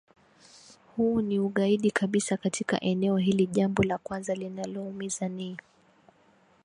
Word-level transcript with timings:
Huu 0.95 1.21
ni 1.21 1.39
ugaidi 1.39 1.91
kabisa 1.91 2.37
katika 2.37 2.79
eneo 2.81 3.17
hili 3.17 3.47
Jambo 3.47 3.83
la 3.83 3.97
kwanza 3.97 4.35
linaloumiza 4.35 5.29
ni 5.29 5.57